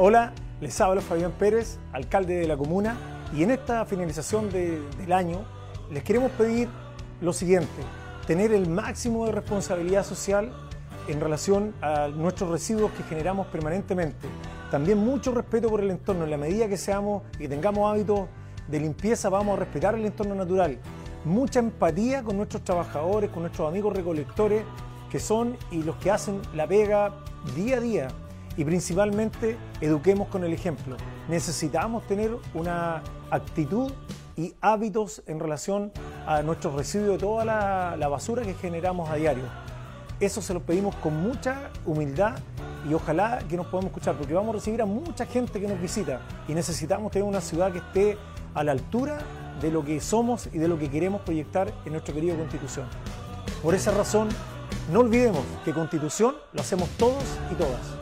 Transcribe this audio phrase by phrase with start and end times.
[0.00, 2.96] Hola, les habla Fabián Pérez, alcalde de la comuna,
[3.34, 5.40] y en esta finalización de- del año
[5.90, 6.68] les queremos pedir
[7.20, 7.82] lo siguiente,
[8.24, 10.52] tener el máximo de responsabilidad social
[11.08, 14.28] en relación a nuestros residuos que generamos permanentemente.
[14.70, 18.28] También mucho respeto por el entorno, en la medida que seamos y tengamos hábitos
[18.68, 20.78] de limpieza vamos a respetar el entorno natural.
[21.24, 24.62] Mucha empatía con nuestros trabajadores, con nuestros amigos recolectores,
[25.10, 27.14] que son y los que hacen la pega
[27.56, 28.08] día a día
[28.58, 30.96] y principalmente eduquemos con el ejemplo.
[31.28, 33.92] Necesitamos tener una actitud
[34.36, 35.92] y hábitos en relación
[36.26, 39.44] a nuestros residuos de toda la, la basura que generamos a diario.
[40.18, 42.36] Eso se lo pedimos con mucha humildad
[42.88, 45.80] y ojalá que nos podamos escuchar porque vamos a recibir a mucha gente que nos
[45.80, 48.18] visita y necesitamos tener una ciudad que esté
[48.54, 49.18] a la altura
[49.60, 52.88] de lo que somos y de lo que queremos proyectar en nuestra querida Constitución.
[53.62, 54.28] Por esa razón,
[54.92, 57.97] no olvidemos que Constitución lo hacemos todos y todas.